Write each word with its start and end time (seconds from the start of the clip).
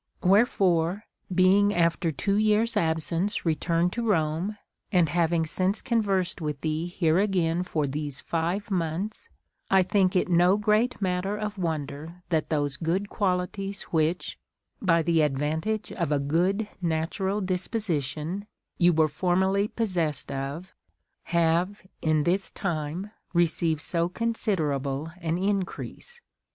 Wherefore, 0.23 1.03
being 1.31 1.75
after 1.75 2.11
two 2.11 2.33
years' 2.33 2.75
absence 2.75 3.45
returned 3.45 3.93
to 3.93 4.07
Rome, 4.07 4.57
and 4.91 5.07
having 5.09 5.45
since 5.45 5.83
conversed 5.83 6.41
with 6.41 6.61
thee 6.61 6.87
here 6.87 7.19
again 7.19 7.61
for 7.61 7.85
these 7.85 8.19
five 8.19 8.71
months, 8.71 9.29
1 9.69 9.83
think 9.83 10.15
it 10.15 10.27
no 10.27 10.57
great 10.57 10.99
matter 11.03 11.37
of 11.37 11.59
wonder 11.59 12.23
tnat 12.31 12.47
those 12.47 12.77
good 12.77 13.09
qualities 13.09 13.83
which, 13.93 14.39
by 14.81 15.03
the 15.03 15.21
advantage 15.21 15.91
of 15.91 16.11
a 16.11 16.17
good 16.17 16.67
natural 16.81 17.39
disposition, 17.39 18.47
von 18.79 18.95
were 18.95 19.07
formerly 19.07 19.67
possessed 19.67 20.31
of 20.31 20.73
34: 21.27 21.27
CONCERNING 21.27 21.27
THE 21.27 21.29
CURE 21.29 21.41
OF 21.41 21.59
ANGER. 21.59 21.71
have 21.77 21.87
in 22.15 22.23
this 22.23 22.49
time 22.49 23.11
received 23.35 23.81
so 23.81 24.09
considerable 24.09 25.11
an 25.21 25.37
increase. 25.37 26.19